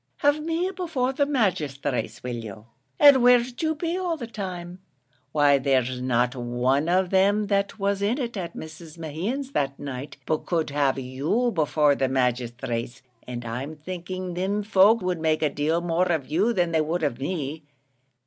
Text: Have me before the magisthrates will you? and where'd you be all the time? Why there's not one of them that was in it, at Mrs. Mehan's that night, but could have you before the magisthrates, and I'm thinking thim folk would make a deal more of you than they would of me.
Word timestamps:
Have 0.25 0.39
me 0.41 0.71
before 0.75 1.13
the 1.13 1.27
magisthrates 1.27 2.23
will 2.23 2.35
you? 2.43 2.65
and 2.99 3.21
where'd 3.21 3.61
you 3.61 3.75
be 3.75 3.95
all 3.99 4.17
the 4.17 4.25
time? 4.25 4.79
Why 5.31 5.59
there's 5.59 6.01
not 6.01 6.35
one 6.35 6.89
of 6.89 7.11
them 7.11 7.45
that 7.49 7.77
was 7.77 8.01
in 8.01 8.17
it, 8.17 8.35
at 8.35 8.55
Mrs. 8.55 8.97
Mehan's 8.97 9.51
that 9.51 9.77
night, 9.77 10.17
but 10.25 10.47
could 10.47 10.71
have 10.71 10.97
you 10.97 11.51
before 11.51 11.93
the 11.93 12.07
magisthrates, 12.09 13.03
and 13.27 13.45
I'm 13.45 13.75
thinking 13.75 14.33
thim 14.33 14.63
folk 14.63 15.03
would 15.03 15.19
make 15.19 15.43
a 15.43 15.51
deal 15.51 15.81
more 15.81 16.07
of 16.11 16.25
you 16.25 16.51
than 16.51 16.71
they 16.71 16.81
would 16.81 17.03
of 17.03 17.19
me. 17.19 17.61